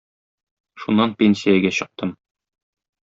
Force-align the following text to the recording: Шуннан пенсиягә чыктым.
Шуннан 0.83 1.13
пенсиягә 1.19 1.73
чыктым. 1.81 2.15